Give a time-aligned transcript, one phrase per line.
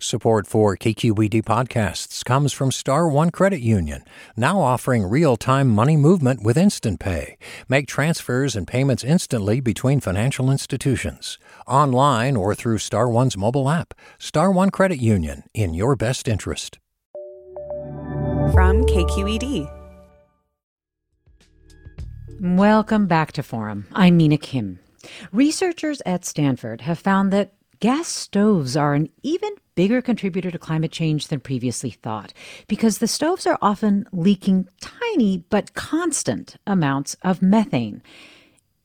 [0.00, 4.04] Support for KQED podcasts comes from Star One Credit Union,
[4.36, 7.38] now offering real-time money movement with Instant Pay.
[7.66, 13.94] Make transfers and payments instantly between financial institutions, online or through Star One's mobile app.
[14.18, 16.78] Star One Credit Union, in your best interest.
[18.52, 19.66] From KQED.
[22.38, 23.86] Welcome back to Forum.
[23.94, 24.78] I'm Mina Kim.
[25.32, 30.90] Researchers at Stanford have found that gas stoves are an even bigger contributor to climate
[30.90, 32.32] change than previously thought
[32.66, 38.02] because the stoves are often leaking tiny but constant amounts of methane.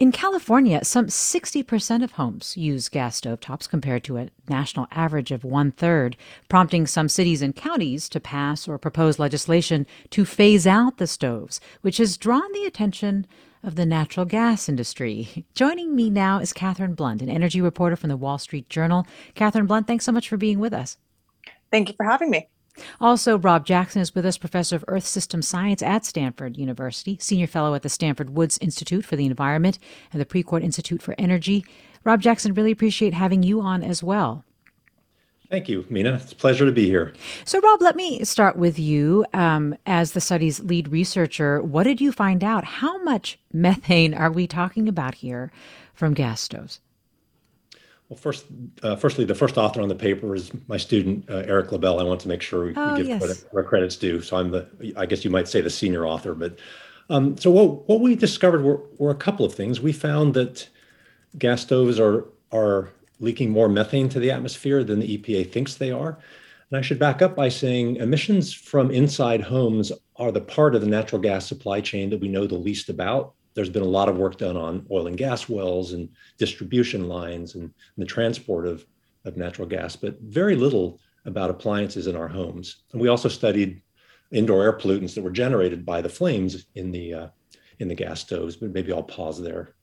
[0.01, 5.43] In California, some 60% of homes use gas stovetops compared to a national average of
[5.43, 6.17] one third,
[6.49, 11.61] prompting some cities and counties to pass or propose legislation to phase out the stoves,
[11.81, 13.27] which has drawn the attention
[13.63, 15.45] of the natural gas industry.
[15.53, 19.05] Joining me now is Katherine Blunt, an energy reporter from the Wall Street Journal.
[19.35, 20.97] Katherine Blunt, thanks so much for being with us.
[21.71, 22.47] Thank you for having me.
[22.99, 27.47] Also, Rob Jackson is with us, professor of Earth System Science at Stanford University, senior
[27.47, 29.77] fellow at the Stanford Woods Institute for the Environment
[30.11, 31.65] and the Precourt Institute for Energy.
[32.03, 34.45] Rob Jackson, really appreciate having you on as well.
[35.51, 36.13] Thank you, Mina.
[36.13, 37.13] It's a pleasure to be here.
[37.43, 39.25] So, Rob, let me start with you.
[39.33, 42.63] Um, as the study's lead researcher, what did you find out?
[42.63, 45.51] How much methane are we talking about here
[45.93, 46.79] from gas stoves?
[48.07, 48.45] Well, first,
[48.81, 51.99] uh, firstly, the first author on the paper is my student uh, Eric Lebel.
[51.99, 53.21] I want to make sure we, oh, we give yes.
[53.21, 54.21] credit where credit's due.
[54.21, 56.33] So I'm the, I guess you might say, the senior author.
[56.33, 56.59] But
[57.09, 59.81] um, so what what we discovered were, were a couple of things.
[59.81, 60.69] We found that
[61.37, 62.89] gas stoves are are
[63.21, 66.17] leaking more methane to the atmosphere than the EPA thinks they are.
[66.69, 70.81] And I should back up by saying emissions from inside homes are the part of
[70.81, 73.33] the natural gas supply chain that we know the least about.
[73.53, 77.55] There's been a lot of work done on oil and gas wells and distribution lines
[77.55, 78.85] and, and the transport of,
[79.25, 82.83] of natural gas, but very little about appliances in our homes.
[82.93, 83.81] And we also studied
[84.31, 87.27] indoor air pollutants that were generated by the flames in the uh,
[87.79, 88.55] in the gas stoves.
[88.55, 89.75] But maybe I'll pause there.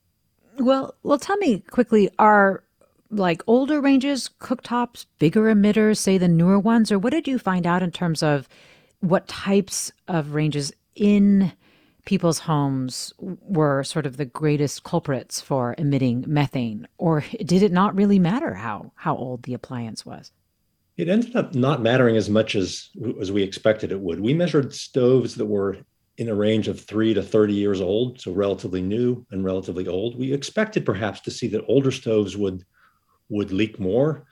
[0.58, 2.64] Well, well, tell me quickly: Are
[3.10, 7.66] like older ranges, cooktops, bigger emitters, say the newer ones, or what did you find
[7.66, 8.48] out in terms of
[9.00, 11.52] what types of ranges in
[12.04, 17.94] people's homes were sort of the greatest culprits for emitting methane, or did it not
[17.94, 20.32] really matter how how old the appliance was?
[20.96, 22.88] It ended up not mattering as much as
[23.20, 24.20] as we expected it would.
[24.20, 25.76] We measured stoves that were
[26.16, 30.18] in a range of three to 30 years old, so relatively new and relatively old.
[30.18, 32.64] We expected perhaps to see that older stoves would
[33.28, 34.24] would leak more.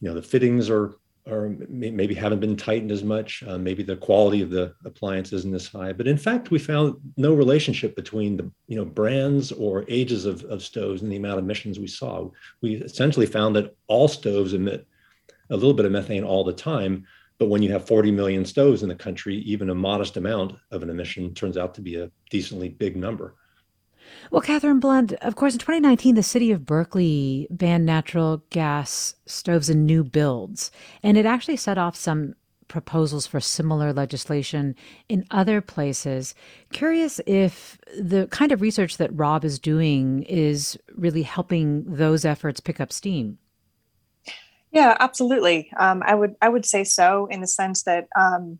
[0.00, 0.94] You know, the fittings are
[1.26, 3.44] or maybe haven't been tightened as much.
[3.46, 5.92] Uh, maybe the quality of the appliance isn't as high.
[5.92, 10.42] But in fact, we found no relationship between the you know brands or ages of,
[10.44, 12.28] of stoves and the amount of emissions we saw.
[12.60, 14.86] We essentially found that all stoves emit
[15.50, 17.06] a little bit of methane all the time.
[17.38, 20.82] But when you have 40 million stoves in the country, even a modest amount of
[20.82, 23.34] an emission turns out to be a decently big number.
[24.30, 29.68] Well, Katherine Blunt, of course, in 2019, the city of Berkeley banned natural gas stoves
[29.68, 30.70] in new builds,
[31.02, 32.34] and it actually set off some
[32.68, 34.74] proposals for similar legislation
[35.08, 36.34] in other places.
[36.72, 42.60] Curious if the kind of research that Rob is doing is really helping those efforts
[42.60, 43.38] pick up steam.
[44.70, 45.70] Yeah, absolutely.
[45.76, 48.58] Um, I would I would say so in the sense that um,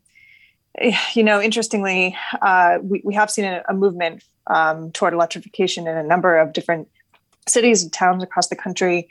[1.13, 5.97] you know, interestingly, uh, we we have seen a, a movement um, toward electrification in
[5.97, 6.87] a number of different
[7.47, 9.09] cities and towns across the country.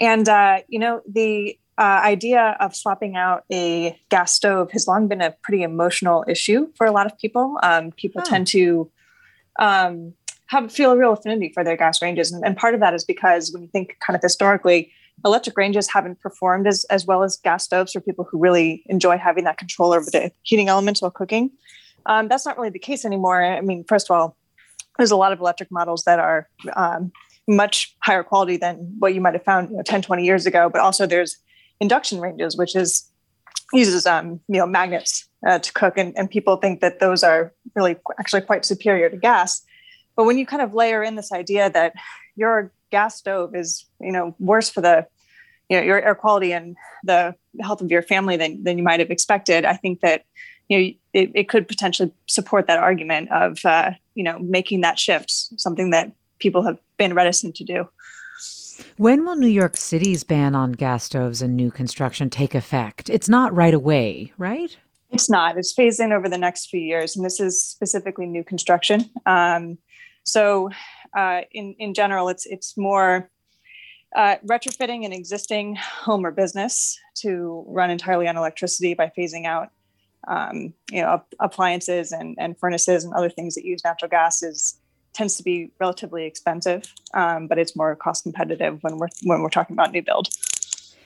[0.00, 5.06] And, uh, you know, the uh, idea of swapping out a gas stove has long
[5.06, 7.58] been a pretty emotional issue for a lot of people.
[7.62, 8.90] Um, people tend to
[9.60, 10.14] um,
[10.46, 12.32] have feel a real affinity for their gas ranges.
[12.32, 14.92] And, and, part of that is because when you think kind of historically,
[15.24, 19.18] electric ranges haven't performed as, as well as gas stoves for people who really enjoy
[19.18, 21.50] having that control over the heating elements while cooking.
[22.06, 23.44] Um, that's not really the case anymore.
[23.44, 24.37] I mean, first of all,
[24.98, 27.12] there's a lot of electric models that are um,
[27.46, 30.68] much higher quality than what you might have found you know, 10 20 years ago
[30.68, 31.38] but also there's
[31.80, 33.10] induction ranges which is
[33.72, 37.52] uses um, you know magnets uh, to cook and, and people think that those are
[37.74, 39.62] really actually quite superior to gas.
[40.16, 41.92] But when you kind of layer in this idea that
[42.36, 45.06] your gas stove is you know worse for the
[45.68, 49.00] you know your air quality and the health of your family than, than you might
[49.00, 50.24] have expected i think that
[50.68, 54.98] you know it, it could potentially support that argument of uh, you know making that
[54.98, 57.88] shift something that people have been reticent to do
[58.96, 63.08] When will New York City's ban on gas stoves and new construction take effect?
[63.08, 64.76] It's not right away, right?
[65.10, 65.56] It's not.
[65.56, 69.08] It's phased in over the next few years, and this is specifically new construction.
[69.24, 69.78] Um,
[70.24, 70.70] so,
[71.16, 73.30] uh, in in general, it's it's more
[74.14, 79.70] uh, retrofitting an existing home or business to run entirely on electricity by phasing out,
[80.28, 84.78] um, you know, appliances and and furnaces and other things that use natural gas is
[85.14, 89.48] tends to be relatively expensive, um, but it's more cost competitive when we're when we're
[89.48, 90.28] talking about new build.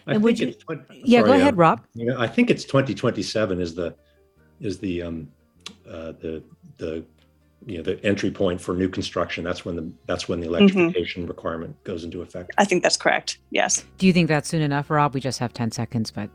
[0.07, 0.53] I and would you?
[0.53, 1.81] 20, yeah, sorry, go ahead, uh, Rob.
[1.95, 3.95] You I think it's 2027 is the
[4.61, 5.29] is the um,
[5.89, 6.43] uh, the
[6.79, 7.05] the
[7.67, 9.45] you know the entry point for new construction.
[9.45, 10.57] That's when the that's when the mm-hmm.
[10.57, 11.31] electrification mm-hmm.
[11.31, 12.53] requirement goes into effect.
[12.59, 13.39] I think that's correct.
[13.51, 13.85] Yes.
[13.99, 15.15] Do you think that's soon enough, Rob?
[15.15, 16.29] We just have 10 seconds, but.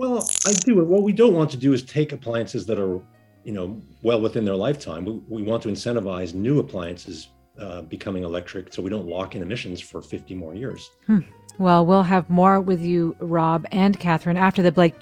[0.00, 0.82] Well, I do.
[0.82, 3.02] What we don't want to do is take appliances that are,
[3.44, 5.04] you know, well within their lifetime.
[5.04, 7.28] We, we want to incentivize new appliances
[7.60, 10.90] uh, becoming electric so we don't lock in emissions for 50 more years.
[11.06, 11.18] Hmm.
[11.58, 14.94] Well, we'll have more with you, Rob and Katherine, after the break.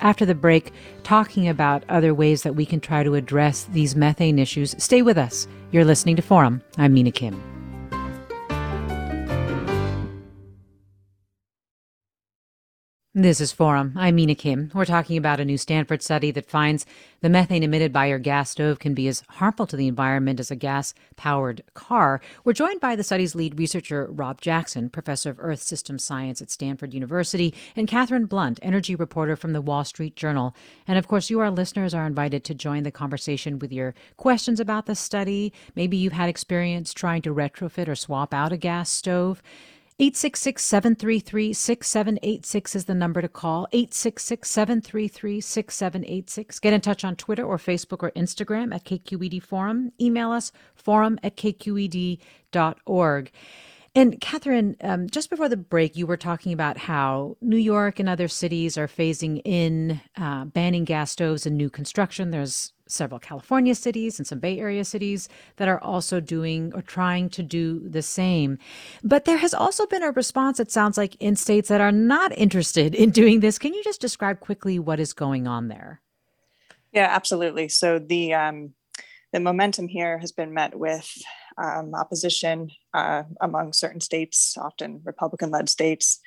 [0.00, 0.70] after the break,
[1.02, 4.74] talking about other ways that we can try to address these methane issues.
[4.76, 5.48] Stay with us.
[5.70, 6.60] You're listening to Forum.
[6.76, 7.61] I'm Mina Kim.
[13.14, 13.92] This is Forum.
[13.94, 14.70] I'm Mina Kim.
[14.72, 16.86] We're talking about a new Stanford study that finds
[17.20, 20.50] the methane emitted by your gas stove can be as harmful to the environment as
[20.50, 22.22] a gas powered car.
[22.42, 26.50] We're joined by the study's lead researcher, Rob Jackson, professor of Earth System Science at
[26.50, 30.56] Stanford University, and Katherine Blunt, energy reporter from the Wall Street Journal.
[30.88, 34.58] And of course, you, our listeners, are invited to join the conversation with your questions
[34.58, 35.52] about the study.
[35.76, 39.42] Maybe you've had experience trying to retrofit or swap out a gas stove.
[39.98, 43.68] 866 733 6786 is the number to call.
[43.72, 46.58] 866 733 6786.
[46.58, 49.92] Get in touch on Twitter or Facebook or Instagram at KQED Forum.
[50.00, 52.20] Email us forum at kqed.org.
[53.94, 58.08] And Katherine, um, just before the break, you were talking about how New York and
[58.08, 62.30] other cities are phasing in uh, banning gas stoves in new construction.
[62.30, 67.28] There's several California cities and some Bay Area cities that are also doing or trying
[67.30, 68.56] to do the same.
[69.04, 72.36] But there has also been a response, it sounds like, in states that are not
[72.36, 73.58] interested in doing this.
[73.58, 76.00] Can you just describe quickly what is going on there?
[76.92, 77.68] Yeah, absolutely.
[77.68, 78.72] So the um,
[79.32, 81.10] the momentum here has been met with
[81.58, 86.20] um, opposition uh, among certain states, often Republican-led states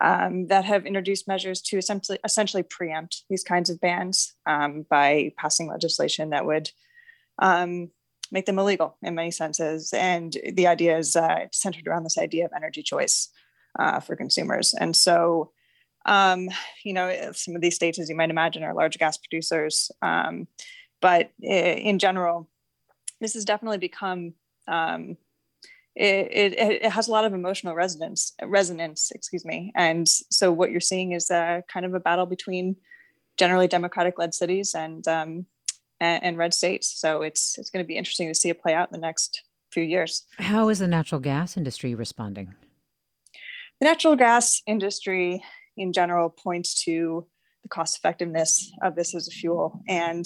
[0.00, 5.32] um, that have introduced measures to essentially essentially preempt these kinds of bans um, by
[5.36, 6.70] passing legislation that would
[7.40, 7.90] um,
[8.32, 9.92] make them illegal in many senses.
[9.92, 13.28] And the idea is uh, centered around this idea of energy choice
[13.78, 14.74] uh, for consumers.
[14.74, 15.52] And so,
[16.06, 16.48] um,
[16.84, 19.90] you know, some of these states, as you might imagine, are large gas producers.
[20.00, 20.46] Um,
[21.00, 22.48] but in general,
[23.20, 24.34] this has definitely become
[24.70, 25.16] um,
[25.96, 29.72] it, it, it, has a lot of emotional resonance resonance excuse me.
[29.74, 32.76] And so what you're seeing is a kind of a battle between
[33.36, 35.46] generally democratic led cities and um,
[36.00, 36.92] and, and red states.
[37.00, 39.42] So it's it's going to be interesting to see it play out in the next
[39.72, 40.24] few years.
[40.38, 42.54] How is the natural gas industry responding?
[43.80, 45.42] The natural gas industry
[45.76, 47.26] in general points to
[47.62, 50.24] the cost effectiveness of this as a fuel and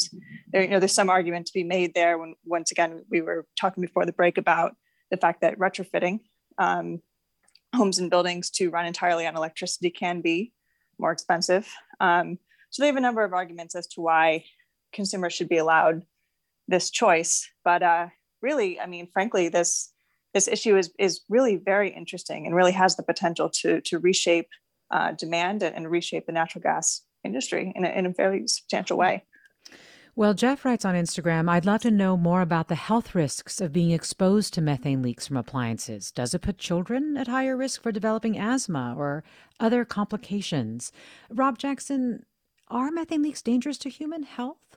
[0.52, 3.46] there you know there's some argument to be made there when once again we were
[3.58, 4.76] talking before the break about
[5.10, 6.20] the fact that retrofitting
[6.58, 7.00] um,
[7.75, 10.52] homes and buildings to run entirely on electricity can be
[10.98, 11.69] more expensive.
[12.00, 12.38] Um,
[12.70, 14.44] so they have a number of arguments as to why
[14.92, 16.02] consumers should be allowed
[16.68, 17.49] this choice.
[17.64, 18.09] But uh,
[18.40, 19.92] really, I mean, frankly, this
[20.32, 24.49] this issue is is really very interesting and really has the potential to to reshape
[24.90, 28.97] uh, demand and, and, reshape the natural gas industry in a, in a very substantial
[28.97, 29.25] way.
[30.16, 33.73] Well, Jeff writes on Instagram I'd love to know more about the health risks of
[33.73, 36.12] being exposed to methane leaks from appliances.
[36.12, 39.25] Does it put children at higher risk for developing asthma or
[39.59, 40.93] other complications?
[41.31, 42.26] Rob Jackson,
[42.69, 44.76] are methane leaks dangerous to human health?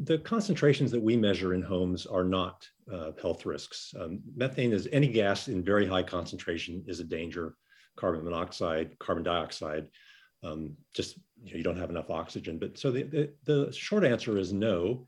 [0.00, 3.94] The concentrations that we measure in homes are not uh, health risks.
[3.98, 7.54] Um, methane is any gas in very high concentration is a danger.
[7.94, 9.86] Carbon monoxide, carbon dioxide
[10.42, 12.58] um, just you, know, you, don't have enough oxygen.
[12.58, 15.04] But so the, the, the short answer is no,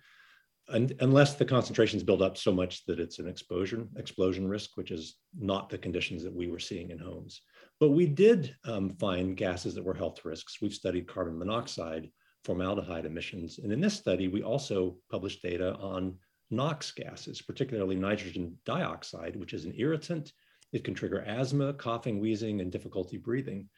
[0.69, 4.91] and, unless the concentrations build up so much that it's an explosion explosion risk, which
[4.91, 7.41] is not the conditions that we were seeing in homes.
[7.81, 10.59] But we did um, find gases that were health risks.
[10.61, 12.11] We've studied carbon monoxide,
[12.45, 16.17] formaldehyde emissions, and in this study we also published data on
[16.51, 20.33] NOx gases, particularly nitrogen dioxide, which is an irritant.
[20.73, 23.69] It can trigger asthma, coughing, wheezing, and difficulty breathing.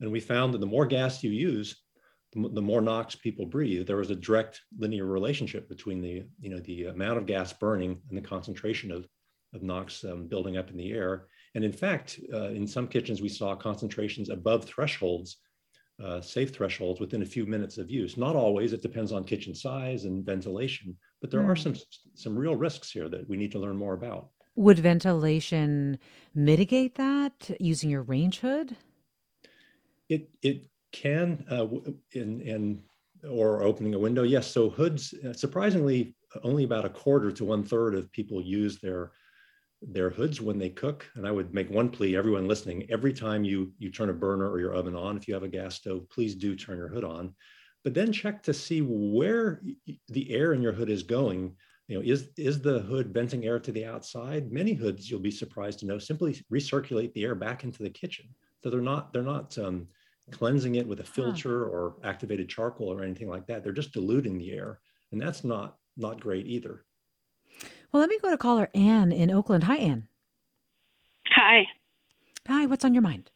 [0.00, 1.82] And we found that the more gas you use,
[2.32, 3.86] the more NOx people breathe.
[3.86, 8.00] There was a direct linear relationship between the, you know, the amount of gas burning
[8.08, 9.06] and the concentration of,
[9.52, 11.26] of NOx um, building up in the air.
[11.56, 15.38] And in fact, uh, in some kitchens, we saw concentrations above thresholds,
[16.02, 18.16] uh, safe thresholds within a few minutes of use.
[18.16, 21.48] Not always, it depends on kitchen size and ventilation, but there mm.
[21.48, 21.74] are hmm.
[21.74, 21.74] some,
[22.14, 24.28] some real risks here that we need to learn more about.
[24.54, 25.98] Would ventilation
[26.32, 28.76] mitigate that using your range hood?
[30.10, 31.66] It, it can, uh,
[32.12, 32.82] in, in,
[33.28, 34.50] or opening a window, yes.
[34.50, 39.12] So hoods, uh, surprisingly, only about a quarter to one third of people use their
[39.82, 41.06] their hoods when they cook.
[41.14, 44.50] And I would make one plea, everyone listening, every time you you turn a burner
[44.50, 47.04] or your oven on, if you have a gas stove, please do turn your hood
[47.04, 47.34] on.
[47.82, 49.62] But then check to see where
[50.08, 51.56] the air in your hood is going.
[51.88, 54.52] You know, is is the hood venting air to the outside?
[54.52, 58.26] Many hoods, you'll be surprised to know, simply recirculate the air back into the kitchen.
[58.62, 59.88] So they're not they're not um,
[60.30, 61.70] cleansing it with a filter huh.
[61.70, 63.62] or activated charcoal or anything like that.
[63.62, 64.80] They're just diluting the air,
[65.12, 66.84] and that's not not great either.
[67.92, 69.64] Well, let me go to caller Anne in Oakland.
[69.64, 70.08] Hi, Anne.
[71.34, 71.66] Hi.
[72.46, 73.30] Hi, what's on your mind?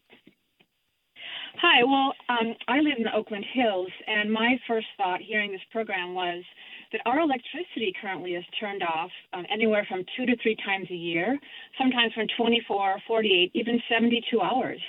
[1.60, 5.64] Hi, well, um, I live in the Oakland Hills, and my first thought hearing this
[5.72, 6.44] program was
[6.92, 10.94] that our electricity currently is turned off um, anywhere from two to three times a
[10.94, 11.38] year,
[11.78, 14.80] sometimes from 24, 48, even 72 hours.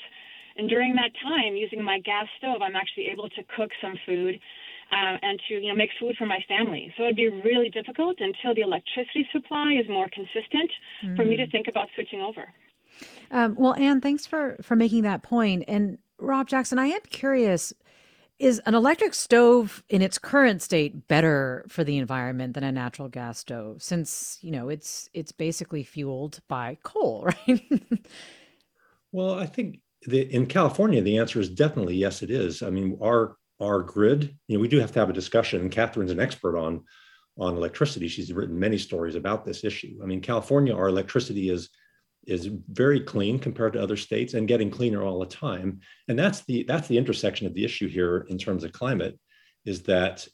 [0.58, 4.40] And during that time, using my gas stove, I'm actually able to cook some food
[4.92, 6.94] uh, and to you know make food for my family.
[6.98, 10.72] So it'd be really difficult until the electricity supply is more consistent
[11.04, 11.16] mm-hmm.
[11.16, 11.52] for me to mm-hmm.
[11.52, 12.48] think about switching over.
[13.32, 15.64] Um, well, Anne, thanks for for making that point.
[15.68, 17.74] And Rob Jackson, I am curious.
[18.38, 23.08] Is an electric stove in its current state better for the environment than a natural
[23.08, 27.82] gas stove since, you know, it's it's basically fueled by coal, right?
[29.14, 32.64] well, I think the, in California the answer is definitely yes it is.
[32.64, 35.70] I mean, our our grid, you know, we do have to have a discussion.
[35.70, 36.84] Katherine's an expert on
[37.38, 38.08] on electricity.
[38.08, 40.00] She's written many stories about this issue.
[40.02, 41.70] I mean, California, our electricity is
[42.28, 45.80] is very clean compared to other states and getting cleaner all the time.
[46.08, 49.20] And that's the that's the intersection of the issue here in terms of climate,
[49.66, 50.28] is that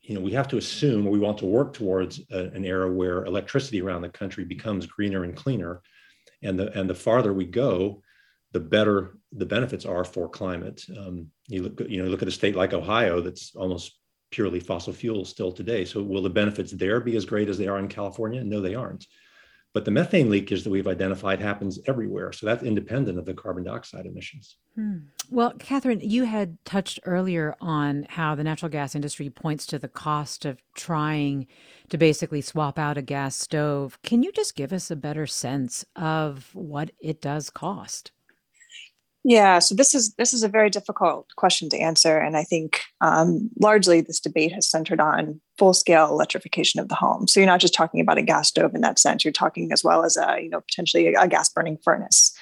[0.00, 3.24] you know we have to assume we want to work towards a, an era where
[3.24, 5.82] electricity around the country becomes greener and cleaner,
[6.42, 8.02] and the and the farther we go,
[8.52, 10.84] the better the benefits are for climate.
[10.96, 13.98] Um, you look, you know, look at a state like Ohio that's almost
[14.30, 15.84] purely fossil fuel still today.
[15.84, 18.42] So will the benefits there be as great as they are in California?
[18.42, 19.06] No, they aren't.
[19.74, 22.32] But the methane leakage that we've identified happens everywhere.
[22.32, 24.56] So that's independent of the carbon dioxide emissions.
[24.74, 24.96] Hmm.
[25.30, 29.88] Well, Katherine, you had touched earlier on how the natural gas industry points to the
[29.88, 31.46] cost of trying
[31.90, 33.98] to basically swap out a gas stove.
[34.02, 38.10] Can you just give us a better sense of what it does cost?
[39.28, 42.80] Yeah, so this is this is a very difficult question to answer, and I think
[43.02, 47.28] um, largely this debate has centered on full scale electrification of the home.
[47.28, 49.84] So you're not just talking about a gas stove in that sense; you're talking as
[49.84, 52.34] well as a you know potentially a, a gas burning furnace,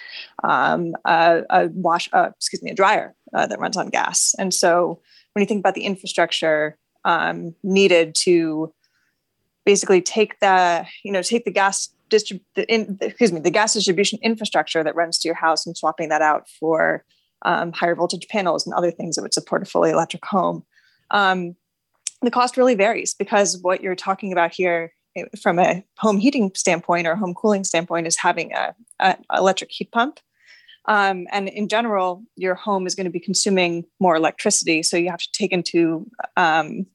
[0.45, 4.37] um, a, a, wash, uh, excuse me, a dryer uh, that runs on gas.
[4.39, 5.01] And so
[5.33, 8.73] when you think about the infrastructure um, needed to
[9.65, 13.75] basically take the you know take the gas distrib- the in, excuse me, the gas
[13.75, 17.05] distribution infrastructure that runs to your house and swapping that out for
[17.43, 20.65] um, higher voltage panels and other things that would support a fully electric home.
[21.11, 21.57] Um,
[22.23, 26.51] the cost really varies because what you're talking about here eh, from a home heating
[26.55, 30.21] standpoint or home cooling standpoint is having a, a electric heat pump.
[30.89, 34.83] Um, and in general, your home is going to be consuming more electricity.
[34.83, 36.87] So you have to take into um,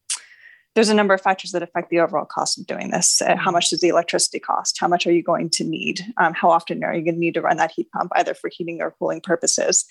[0.74, 3.22] there's a number of factors that affect the overall cost of doing this.
[3.22, 3.54] Uh, how mm-hmm.
[3.54, 4.78] much does the electricity cost?
[4.80, 6.02] How much are you going to need?
[6.18, 8.50] Um, how often are you going to need to run that heat pump, either for
[8.52, 9.86] heating or cooling purposes?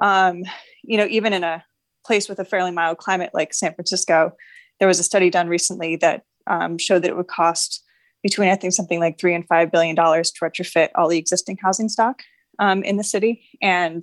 [0.00, 0.42] Um,
[0.82, 1.64] you know, even in a
[2.04, 4.32] place with a fairly mild climate like San Francisco,
[4.78, 7.82] there was a study done recently that um, showed that it would cost
[8.22, 11.58] between I think something like three and five billion dollars to retrofit all the existing
[11.62, 12.22] housing stock
[12.58, 14.02] um, in the city, and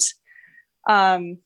[0.89, 1.37] um,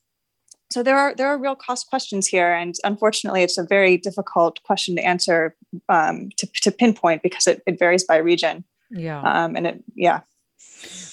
[0.69, 4.61] so there are there are real cost questions here, and unfortunately, it's a very difficult
[4.63, 5.55] question to answer
[5.89, 8.63] um, to, to pinpoint because it, it varies by region.
[8.89, 10.21] Yeah, um, and it yeah.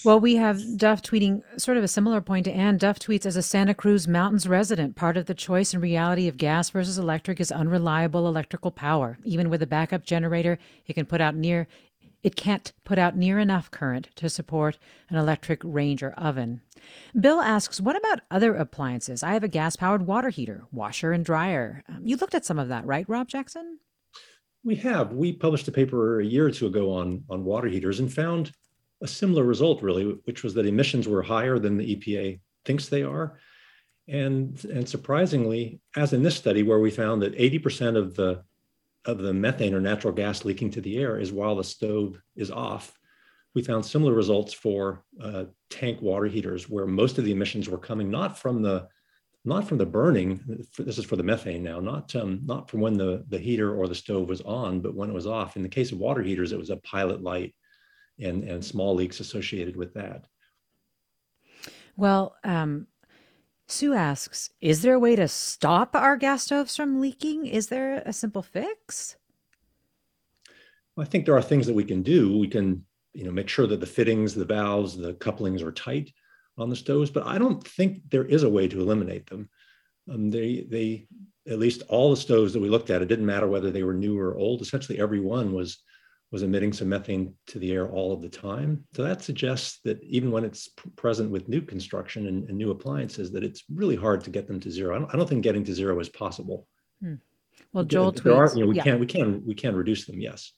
[0.04, 2.76] Well, we have Duff tweeting sort of a similar point to Anne.
[2.76, 6.36] Duff tweets as a Santa Cruz Mountains resident, part of the choice and reality of
[6.36, 9.18] gas versus electric is unreliable electrical power.
[9.24, 11.66] Even with a backup generator, it can put out near
[12.22, 14.78] it can't put out near enough current to support
[15.10, 16.62] an electric range or oven.
[17.18, 19.22] Bill asks, What about other appliances?
[19.22, 21.82] I have a gas powered water heater, washer, and dryer.
[21.88, 23.78] Um, you looked at some of that, right, Rob Jackson?
[24.64, 25.12] We have.
[25.12, 28.52] We published a paper a year or two ago on, on water heaters and found
[29.02, 33.02] a similar result, really, which was that emissions were higher than the EPA thinks they
[33.02, 33.38] are.
[34.08, 38.42] And, and surprisingly, as in this study, where we found that 80% of the
[39.06, 42.50] of the methane or natural gas leaking to the air is while the stove is
[42.50, 42.98] off.
[43.54, 47.78] We found similar results for uh, tank water heaters, where most of the emissions were
[47.78, 48.88] coming not from the
[49.46, 50.40] not from the burning.
[50.78, 53.86] This is for the methane now, not um, not from when the the heater or
[53.88, 55.56] the stove was on, but when it was off.
[55.56, 57.54] In the case of water heaters, it was a pilot light,
[58.18, 60.26] and and small leaks associated with that.
[61.96, 62.88] Well, um,
[63.66, 67.46] Sue asks, is there a way to stop our gas stoves from leaking?
[67.46, 69.16] Is there a simple fix?
[70.98, 72.38] I think there are things that we can do.
[72.38, 76.12] We can, you know, make sure that the fittings, the valves, the couplings are tight
[76.58, 79.48] on the stoves, but I don't think there is a way to eliminate them.
[80.12, 81.06] Um, they, they,
[81.48, 83.94] at least all the stoves that we looked at, it didn't matter whether they were
[83.94, 84.60] new or old.
[84.60, 85.82] Essentially, every one was
[86.30, 88.84] was emitting some methane to the air all of the time.
[88.96, 93.30] So that suggests that even when it's present with new construction and, and, new appliances,
[93.30, 94.96] that it's really hard to get them to zero.
[94.96, 96.66] I don't, I don't think getting to zero is possible.
[97.00, 97.14] Hmm.
[97.72, 98.36] Well, Joel there, tweets.
[98.36, 98.82] Are, you know, we yeah.
[98.82, 100.20] can we can we can reduce them.
[100.20, 100.52] Yes.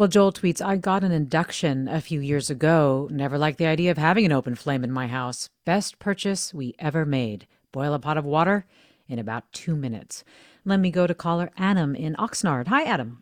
[0.00, 3.06] Well, Joel tweets, I got an induction a few years ago.
[3.10, 5.50] Never liked the idea of having an open flame in my house.
[5.66, 7.46] Best purchase we ever made.
[7.70, 8.64] Boil a pot of water
[9.10, 10.24] in about two minutes.
[10.64, 12.68] Let me go to caller Adam in Oxnard.
[12.68, 13.20] Hi, Adam.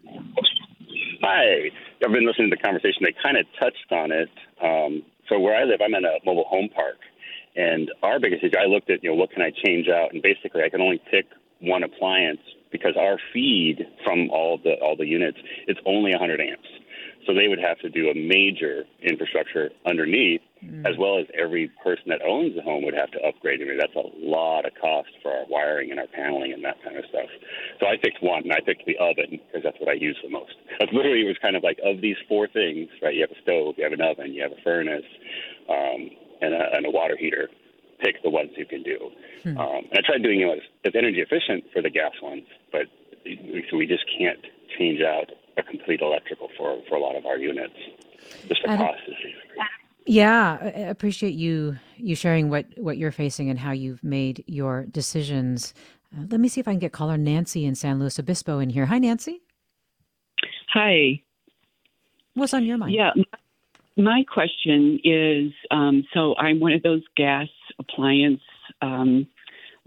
[1.21, 1.69] Hi.
[2.05, 3.03] I've been listening to the conversation.
[3.03, 4.31] They kind of touched on it.
[4.63, 6.99] Um, so where I live, I'm in a mobile home park,
[7.57, 8.57] and our biggest issue.
[8.57, 11.03] I looked at you know what can I change out, and basically I can only
[11.11, 11.27] pick
[11.59, 12.39] one appliance
[12.71, 16.69] because our feed from all the all the units it's only 100 amps.
[17.29, 20.89] So they would have to do a major infrastructure underneath, mm.
[20.89, 23.61] as well as every person that owns the home would have to upgrade.
[23.61, 26.83] I mean, that's a lot of cost for our wiring and our paneling and that
[26.83, 27.29] kind of stuff.
[27.81, 30.31] So I picked one, and I picked the oven because that's what I use the
[30.31, 30.55] most.
[30.81, 33.15] That's literally it was kind of like of these four things, right?
[33.15, 35.05] You have a stove, you have an oven, you have a furnace,
[35.69, 36.09] um,
[36.41, 37.51] and, a, and a water heater.
[38.01, 39.11] Pick the ones you can do.
[39.43, 39.59] Hmm.
[39.59, 42.47] Um, and I tried doing it as, as energy efficient for the gas ones,
[43.71, 44.41] so we just can't
[44.79, 47.75] change out a complete electrical for, for a lot of our units.
[48.49, 49.15] Just the cost is
[50.09, 54.87] yeah, I appreciate you you sharing what what you're facing and how you've made your
[54.87, 55.75] decisions.
[56.17, 58.71] Uh, let me see if I can get caller Nancy in San Luis Obispo in
[58.71, 58.87] here.
[58.87, 59.43] Hi, Nancy.
[60.73, 61.21] Hi.
[62.33, 62.95] What's on your mind?
[62.95, 63.11] Yeah,
[63.99, 68.41] my question is um, so I'm one of those gas appliance
[68.81, 69.27] um,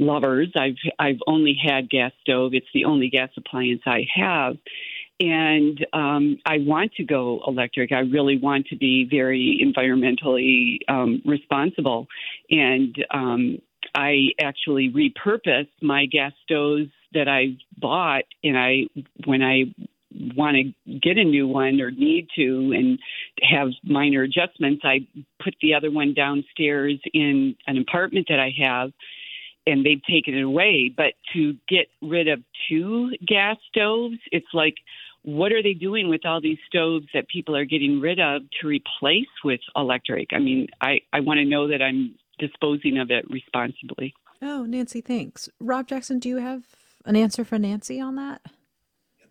[0.02, 0.52] lovers.
[0.56, 2.54] I've I've only had gas stove.
[2.54, 4.58] It's the only gas appliance I have,
[5.20, 7.92] and um, I want to go electric.
[7.92, 12.08] I really want to be very environmentally um, responsible,
[12.50, 13.60] and um,
[13.96, 18.88] I actually repurpose my gas stoves that I bought, and I
[19.26, 19.74] when I
[20.36, 23.00] want to get a new one or need to and
[23.42, 25.08] have minor adjustments, I
[25.42, 28.92] put the other one downstairs in an apartment that I have
[29.66, 30.94] and they've taken it away.
[30.96, 34.76] But to get rid of two gas stoves, it's like,
[35.24, 38.68] what are they doing with all these stoves that people are getting rid of to
[38.68, 40.30] replace with electric?
[40.34, 44.16] I mean, I, I want to know that I'm disposing of it responsibly.
[44.42, 45.48] Oh, Nancy, thanks.
[45.60, 46.64] Rob Jackson, do you have
[47.06, 48.42] an answer for Nancy on that?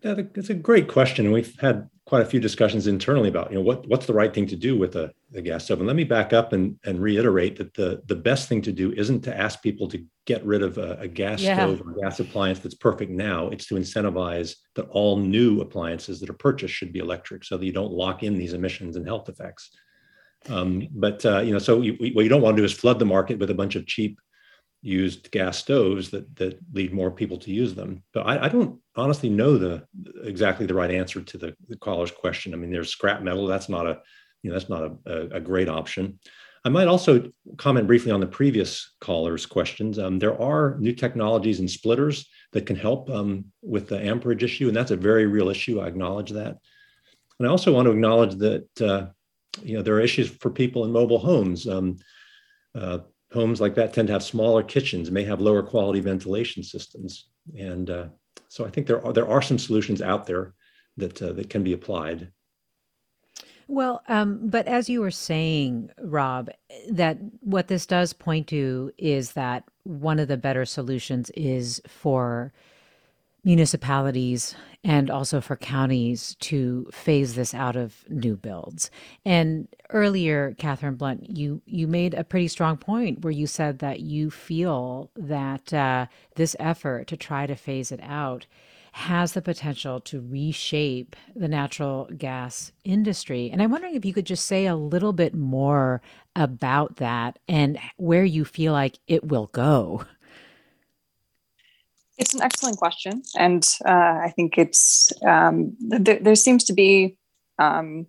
[0.01, 1.25] That's a great question.
[1.25, 4.33] And we've had quite a few discussions internally about, you know, what, what's the right
[4.33, 5.79] thing to do with a, a gas stove.
[5.79, 8.91] And let me back up and, and reiterate that the, the best thing to do
[8.93, 11.55] isn't to ask people to get rid of a, a gas yeah.
[11.55, 13.49] stove or gas appliance that's perfect now.
[13.49, 17.65] It's to incentivize that all new appliances that are purchased should be electric so that
[17.65, 19.69] you don't lock in these emissions and health effects.
[20.49, 22.97] Um, but, uh, you know, so you, what you don't want to do is flood
[22.97, 24.19] the market with a bunch of cheap
[24.81, 28.03] used gas stoves that that lead more people to use them.
[28.13, 29.85] But I, I don't honestly know the
[30.23, 32.53] exactly the right answer to the, the caller's question.
[32.53, 33.47] I mean, there's scrap metal.
[33.47, 34.01] That's not a
[34.41, 36.19] you know that's not a, a, great option.
[36.65, 39.99] I might also comment briefly on the previous caller's questions.
[39.99, 44.67] Um, there are new technologies and splitters that can help um, with the amperage issue,
[44.67, 45.79] and that's a very real issue.
[45.79, 46.57] I acknowledge that,
[47.39, 49.07] and I also want to acknowledge that uh,
[49.61, 51.67] you know there are issues for people in mobile homes.
[51.67, 51.97] Um,
[52.73, 52.99] uh,
[53.31, 57.89] homes like that tend to have smaller kitchens, may have lower quality ventilation systems, and
[57.89, 58.07] uh,
[58.49, 60.53] so I think there are there are some solutions out there
[60.97, 62.31] that uh, that can be applied.
[63.67, 66.49] Well, um, but as you were saying, Rob,
[66.89, 72.51] that what this does point to is that one of the better solutions is for
[73.43, 78.89] municipalities and also for counties to phase this out of new builds.
[79.25, 83.99] And earlier, Katherine Blunt, you you made a pretty strong point where you said that
[83.99, 88.47] you feel that uh, this effort to try to phase it out
[88.93, 93.49] has the potential to reshape the natural gas industry.
[93.49, 96.01] And I'm wondering if you could just say a little bit more
[96.35, 100.05] about that and where you feel like it will go.
[102.21, 107.17] It's an excellent question, and uh, I think it's um, th- there seems to be
[107.57, 108.05] um,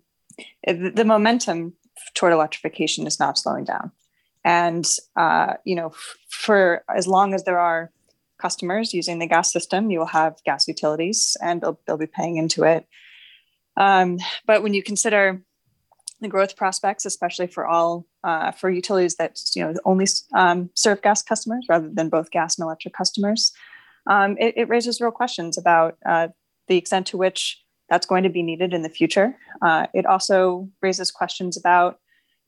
[0.67, 1.73] the momentum
[2.13, 3.91] toward electrification is not slowing down.
[4.45, 7.91] And, uh, you know, f- for as long as there are
[8.37, 12.37] customers using the gas system, you will have gas utilities and they'll, they'll be paying
[12.37, 12.85] into it.
[13.77, 15.41] Um, but when you consider
[16.21, 21.01] the growth prospects, especially for all uh, for utilities that you know only um, serve
[21.01, 23.51] gas customers rather than both gas and electric customers,
[24.07, 26.27] um, it, it, raises real questions about uh,
[26.67, 29.37] the extent to which that's going to be needed in the future.
[29.61, 31.99] Uh, it also raises questions about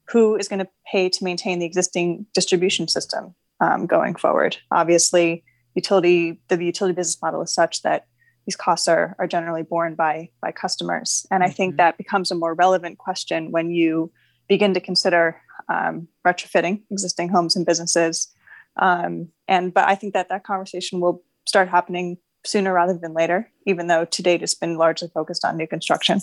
[0.08, 4.58] who is going to pay to maintain the existing distribution system um, going forward.
[4.72, 5.44] Obviously,
[5.76, 8.06] utility the utility business model is such that
[8.46, 11.78] these costs are, are generally borne by by customers, and I think mm-hmm.
[11.78, 14.12] that becomes a more relevant question when you
[14.48, 18.32] begin to consider um, retrofitting existing homes and businesses.
[18.78, 23.52] Um, and but I think that that conversation will start happening sooner rather than later,
[23.66, 26.20] even though to date it's been largely focused on new construction.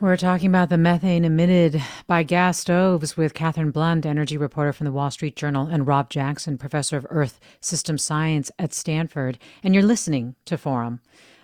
[0.00, 4.84] We're talking about the methane emitted by gas stoves with Katherine Blunt, energy reporter from
[4.84, 9.40] the Wall Street Journal, and Rob Jackson, professor of Earth System Science at Stanford.
[9.64, 11.00] And you're listening to Forum.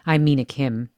[0.06, 0.90] I'm Mina Kim.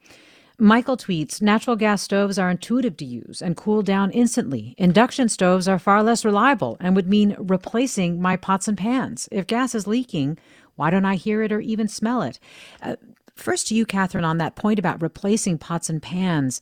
[0.58, 4.74] Michael tweets Natural gas stoves are intuitive to use and cool down instantly.
[4.76, 9.30] Induction stoves are far less reliable and would mean replacing my pots and pans.
[9.32, 10.38] If gas is leaking,
[10.76, 12.38] why don't I hear it or even smell it?
[12.80, 12.96] Uh,
[13.34, 16.60] first, to you, Katherine, on that point about replacing pots and pans.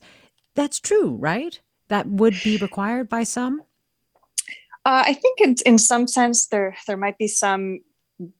[0.55, 1.59] That's true, right?
[1.89, 3.61] That would be required by some.
[4.85, 7.79] Uh, I think in, in some sense there there might be some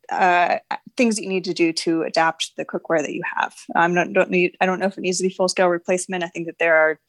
[0.09, 0.59] uh,
[0.95, 3.55] things that you need to do to adapt the cookware that you have.
[3.75, 6.23] Um, don't, don't need, I don't know if it needs to be full scale replacement.
[6.23, 6.99] I think that there are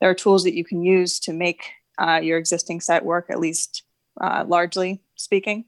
[0.00, 1.62] there are tools that you can use to make
[1.96, 3.84] uh, your existing set work, at least
[4.20, 5.64] uh, largely speaking.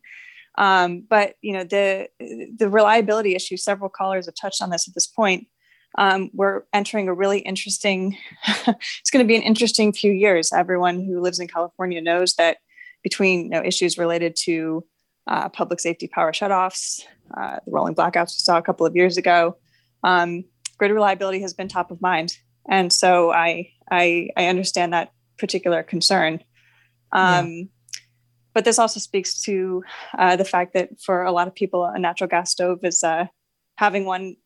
[0.57, 2.09] Um, but you know the
[2.57, 3.57] the reliability issue.
[3.57, 5.49] Several callers have touched on this at this point
[5.97, 8.17] um, we're entering a really interesting
[8.67, 12.59] it's going to be an interesting few years everyone who lives in california knows that
[13.03, 14.85] between you know, issues related to
[15.27, 17.03] uh, public safety power shutoffs
[17.37, 19.57] uh, the rolling blackouts we saw a couple of years ago
[20.03, 20.45] um,
[20.79, 22.37] grid reliability has been top of mind
[22.69, 26.41] and so i i, I understand that particular concern
[27.13, 27.65] um, yeah.
[28.55, 29.83] But this also speaks to
[30.17, 33.27] uh, the fact that for a lot of people a natural gas stove is uh,
[33.77, 34.37] having one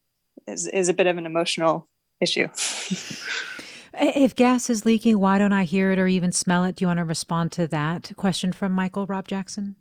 [0.46, 1.88] is, is a bit of an emotional
[2.20, 2.48] issue.
[3.94, 6.76] if gas is leaking, why don't I hear it or even smell it?
[6.76, 9.76] Do you want to respond to that question from Michael Rob Jackson?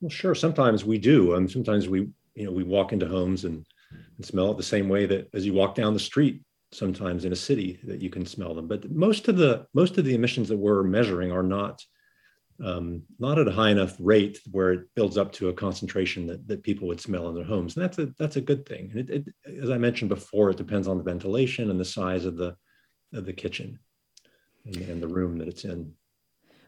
[0.00, 0.34] Well, sure.
[0.34, 1.34] Sometimes we do.
[1.34, 3.64] Um, sometimes we, you know, we walk into homes and,
[4.16, 6.42] and smell it the same way that as you walk down the street.
[6.72, 10.04] Sometimes in a city that you can smell them, but most of the most of
[10.04, 11.80] the emissions that we're measuring are not
[12.62, 16.46] um, not at a high enough rate where it builds up to a concentration that,
[16.46, 17.76] that people would smell in their homes.
[17.76, 18.90] And that's a that's a good thing.
[18.92, 22.24] And it, it, as I mentioned before, it depends on the ventilation and the size
[22.24, 22.56] of the
[23.12, 23.78] of the kitchen
[24.66, 25.94] and, and the room that it's in.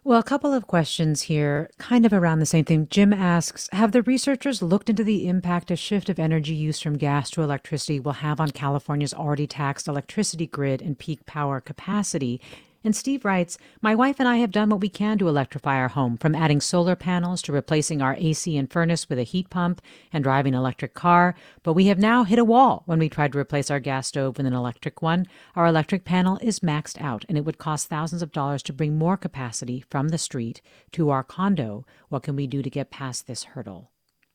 [0.06, 2.86] Well, a couple of questions here, kind of around the same thing.
[2.88, 6.96] Jim asks Have the researchers looked into the impact a shift of energy use from
[6.96, 12.40] gas to electricity will have on California's already taxed electricity grid and peak power capacity?
[12.86, 15.88] And Steve writes My wife and I have done what we can to electrify our
[15.88, 19.82] home, from adding solar panels to replacing our AC and furnace with a heat pump
[20.12, 21.34] and driving an electric car.
[21.64, 24.36] But we have now hit a wall when we tried to replace our gas stove
[24.36, 25.26] with an electric one.
[25.56, 28.96] Our electric panel is maxed out, and it would cost thousands of dollars to bring
[28.96, 31.84] more capacity from the street to our condo.
[32.08, 33.90] What can we do to get past this hurdle?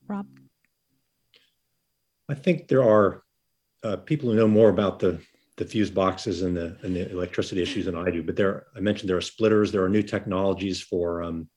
[0.06, 0.26] Rob?
[2.28, 3.22] I think there are
[3.82, 5.22] uh, people who know more about the
[5.56, 8.22] the fuse boxes and the and the electricity issues than I do.
[8.22, 9.70] But there, I mentioned there are splitters.
[9.70, 11.48] There are new technologies for um,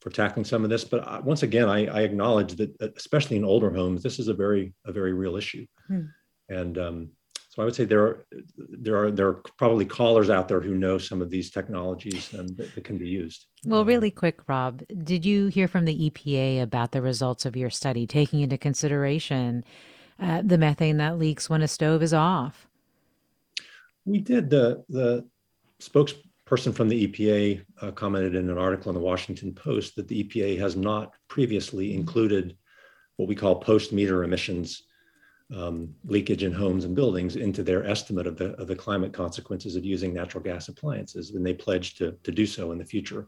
[0.00, 0.84] for tackling some of this.
[0.84, 4.34] But I, once again, I, I, acknowledge that, especially in older homes, this is a
[4.34, 5.66] very a very real issue.
[5.86, 6.06] Hmm.
[6.48, 7.10] And um,
[7.50, 10.74] so I would say there are there are there are probably callers out there who
[10.74, 13.46] know some of these technologies and that, that can be used.
[13.64, 17.70] Well, really quick, Rob, did you hear from the EPA about the results of your
[17.70, 19.64] study, taking into consideration
[20.18, 22.68] uh, the methane that leaks when a stove is off?
[24.04, 24.50] We did.
[24.50, 25.26] The the
[25.80, 30.24] spokesperson from the EPA uh, commented in an article in the Washington Post that the
[30.24, 32.56] EPA has not previously included
[33.16, 34.82] what we call post meter emissions
[35.54, 39.76] um, leakage in homes and buildings into their estimate of the, of the climate consequences
[39.76, 43.26] of using natural gas appliances, and they pledged to, to do so in the future.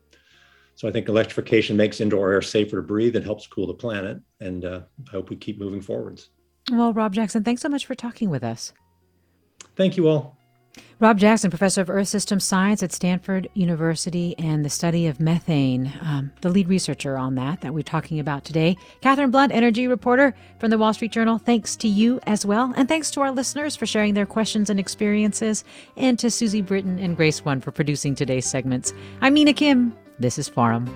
[0.75, 4.19] So I think electrification makes indoor air safer to breathe and helps cool the planet,
[4.41, 6.31] and uh, I hope we keep moving forwards.
[6.71, 8.73] Well, Rob Jackson, thanks so much for talking with us.
[9.77, 10.39] Thank you all.
[11.03, 15.93] Rob Jackson, professor of Earth System Science at Stanford University and the study of methane,
[16.01, 18.77] um, the lead researcher on that that we're talking about today.
[19.01, 21.39] Katherine Blunt, energy reporter from the Wall Street Journal.
[21.39, 22.73] Thanks to you as well.
[22.77, 25.65] And thanks to our listeners for sharing their questions and experiences,
[25.97, 28.95] and to Susie Britton and Grace One for producing today's segments.
[29.21, 29.97] I'm Mina Kim.
[30.21, 30.87] This is Forum.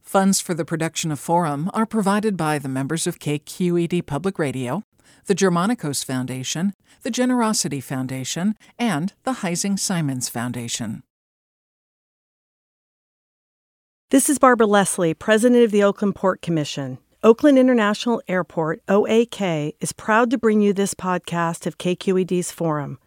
[0.00, 4.82] Funds for the production of Forum are provided by the members of KQED Public Radio
[5.26, 11.02] the Germanacos Foundation, the Generosity Foundation, and the Heising Simons Foundation.
[14.10, 16.98] This is Barbara Leslie, President of the Oakland Port Commission.
[17.22, 22.98] Oakland International Airport, OAK, is proud to bring you this podcast of KQED's Forum.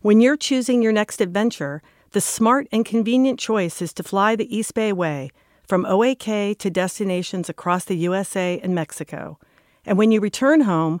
[0.00, 4.54] When you're choosing your next adventure, the smart and convenient choice is to fly the
[4.54, 5.30] East Bay Way
[5.66, 9.38] from OAK to destinations across the USA and Mexico.
[9.86, 11.00] And when you return home,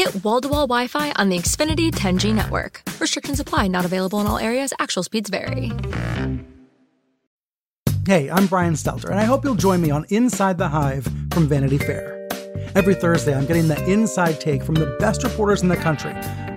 [0.00, 2.80] Get wall-to-wall Wi-Fi on the Xfinity 10G network.
[2.98, 3.68] Restrictions apply.
[3.68, 4.72] Not available in all areas.
[4.78, 5.72] Actual speeds vary.
[8.06, 11.48] Hey, I'm Brian Stelter, and I hope you'll join me on Inside the Hive from
[11.48, 12.26] Vanity Fair.
[12.74, 16.14] Every Thursday, I'm getting the inside take from the best reporters in the country